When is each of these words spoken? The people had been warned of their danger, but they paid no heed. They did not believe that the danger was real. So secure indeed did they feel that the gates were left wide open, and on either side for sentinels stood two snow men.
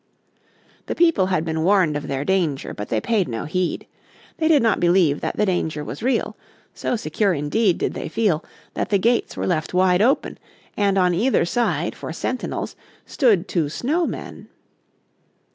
The 0.87 0.95
people 0.95 1.27
had 1.27 1.45
been 1.45 1.61
warned 1.63 1.95
of 1.95 2.07
their 2.07 2.25
danger, 2.25 2.73
but 2.73 2.89
they 2.89 2.99
paid 2.99 3.27
no 3.27 3.45
heed. 3.45 3.85
They 4.37 4.47
did 4.47 4.63
not 4.63 4.79
believe 4.79 5.21
that 5.21 5.37
the 5.37 5.45
danger 5.45 5.83
was 5.83 6.01
real. 6.01 6.35
So 6.73 6.95
secure 6.95 7.35
indeed 7.35 7.77
did 7.77 7.93
they 7.93 8.09
feel 8.09 8.43
that 8.73 8.89
the 8.89 8.97
gates 8.97 9.37
were 9.37 9.45
left 9.45 9.75
wide 9.75 10.01
open, 10.01 10.39
and 10.75 10.97
on 10.97 11.13
either 11.13 11.45
side 11.45 11.93
for 11.93 12.11
sentinels 12.11 12.75
stood 13.05 13.47
two 13.47 13.69
snow 13.69 14.07
men. 14.07 14.47